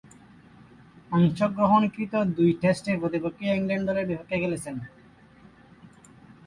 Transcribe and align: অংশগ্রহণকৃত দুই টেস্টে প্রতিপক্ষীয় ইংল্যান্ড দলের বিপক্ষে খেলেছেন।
অংশগ্রহণকৃত 1.11 2.13
দুই 2.37 2.51
টেস্টে 2.61 2.91
প্রতিপক্ষীয় 3.01 3.53
ইংল্যান্ড 3.57 3.85
দলের 3.87 4.09
বিপক্ষে 4.09 4.35
খেলেছেন। 4.43 4.75